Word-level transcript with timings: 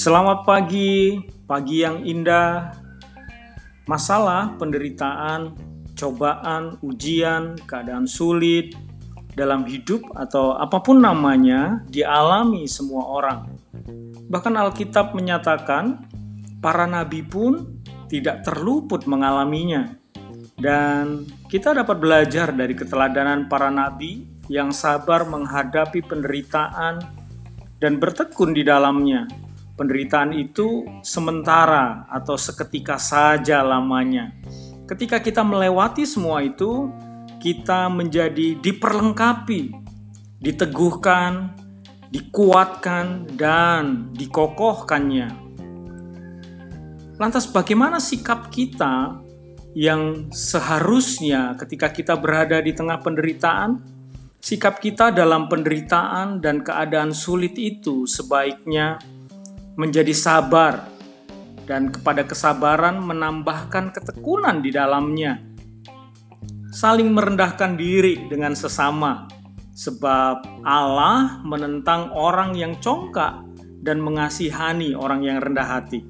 Selamat 0.00 0.48
pagi, 0.48 1.20
pagi 1.44 1.84
yang 1.84 2.00
indah. 2.08 2.72
Masalah, 3.84 4.56
penderitaan, 4.56 5.52
cobaan, 5.92 6.80
ujian, 6.80 7.60
keadaan 7.68 8.08
sulit 8.08 8.72
dalam 9.36 9.68
hidup 9.68 10.00
atau 10.16 10.56
apa 10.56 10.80
pun 10.80 11.04
namanya 11.04 11.84
dialami 11.92 12.64
semua 12.64 13.12
orang. 13.12 13.52
Bahkan 14.24 14.54
Alkitab 14.56 15.12
menyatakan 15.12 16.00
para 16.64 16.88
nabi 16.88 17.20
pun 17.20 17.84
tidak 18.08 18.40
terluput 18.40 19.04
mengalaminya. 19.04 19.84
Dan 20.56 21.28
kita 21.52 21.76
dapat 21.76 22.00
belajar 22.00 22.56
dari 22.56 22.72
keteladanan 22.72 23.52
para 23.52 23.68
nabi 23.68 24.24
yang 24.48 24.72
sabar 24.72 25.28
menghadapi 25.28 26.00
penderitaan 26.08 27.04
dan 27.76 28.00
bertekun 28.00 28.56
di 28.56 28.64
dalamnya 28.64 29.49
penderitaan 29.80 30.36
itu 30.36 30.84
sementara 31.00 32.04
atau 32.12 32.36
seketika 32.36 33.00
saja 33.00 33.64
lamanya. 33.64 34.28
Ketika 34.84 35.24
kita 35.24 35.40
melewati 35.40 36.04
semua 36.04 36.44
itu, 36.44 36.92
kita 37.40 37.88
menjadi 37.88 38.60
diperlengkapi, 38.60 39.72
diteguhkan, 40.36 41.56
dikuatkan, 42.12 43.24
dan 43.40 44.12
dikokohkannya. 44.12 45.32
Lantas, 47.16 47.48
bagaimana 47.48 47.96
sikap 47.96 48.52
kita 48.52 49.16
yang 49.72 50.28
seharusnya 50.28 51.56
ketika 51.56 51.88
kita 51.88 52.20
berada 52.20 52.60
di 52.60 52.76
tengah 52.76 53.00
penderitaan? 53.00 53.80
Sikap 54.40 54.80
kita 54.80 55.12
dalam 55.12 55.48
penderitaan 55.48 56.40
dan 56.40 56.64
keadaan 56.64 57.12
sulit 57.12 57.56
itu 57.60 58.08
sebaiknya 58.08 58.96
menjadi 59.80 60.12
sabar, 60.12 60.84
dan 61.64 61.88
kepada 61.88 62.28
kesabaran 62.28 63.00
menambahkan 63.00 63.96
ketekunan 63.96 64.60
di 64.60 64.68
dalamnya. 64.68 65.40
Saling 66.68 67.08
merendahkan 67.08 67.80
diri 67.80 68.28
dengan 68.28 68.52
sesama, 68.52 69.24
sebab 69.72 70.60
Allah 70.68 71.40
menentang 71.40 72.12
orang 72.12 72.52
yang 72.52 72.76
congkak 72.84 73.40
dan 73.80 74.04
mengasihani 74.04 74.92
orang 74.92 75.24
yang 75.24 75.40
rendah 75.40 75.64
hati. 75.64 76.04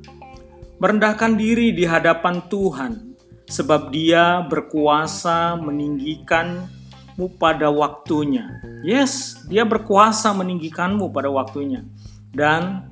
Merendahkan 0.82 1.38
diri 1.38 1.70
di 1.70 1.86
hadapan 1.86 2.42
Tuhan, 2.50 3.14
sebab 3.46 3.94
Dia 3.94 4.42
berkuasa 4.50 5.54
meninggikanmu 5.62 7.38
pada 7.38 7.70
waktunya. 7.70 8.48
Yes, 8.82 9.44
Dia 9.46 9.62
berkuasa 9.62 10.34
meninggikanmu 10.34 11.14
pada 11.14 11.30
waktunya, 11.30 11.86
dan 12.34 12.90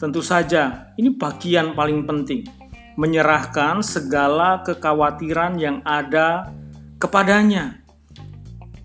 Tentu 0.00 0.24
saja, 0.24 0.88
ini 0.96 1.12
bagian 1.12 1.76
paling 1.76 2.08
penting, 2.08 2.48
menyerahkan 2.96 3.84
segala 3.84 4.64
kekhawatiran 4.64 5.60
yang 5.60 5.84
ada 5.84 6.48
kepadanya 6.96 7.84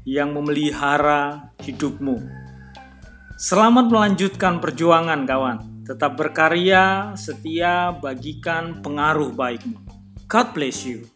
yang 0.03 0.35
memelihara 0.35 1.55
hidupmu. 1.63 2.19
Selamat 3.39 3.87
melanjutkan 3.87 4.59
perjuangan, 4.59 5.23
kawan. 5.23 5.87
Tetap 5.87 6.19
berkarya, 6.19 7.15
setia, 7.15 7.95
bagikan 7.95 8.83
pengaruh 8.83 9.31
baikmu. 9.31 9.79
God 10.27 10.47
bless 10.51 10.83
you. 10.83 11.14